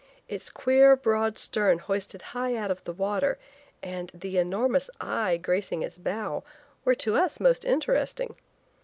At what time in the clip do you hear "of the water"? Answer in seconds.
2.71-3.37